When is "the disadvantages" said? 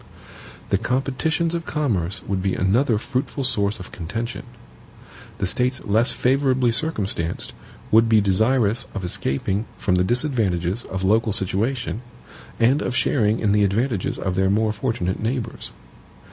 9.93-10.85